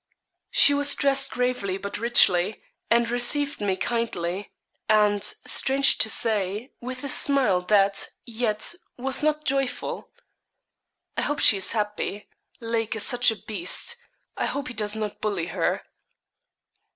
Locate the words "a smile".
7.03-7.61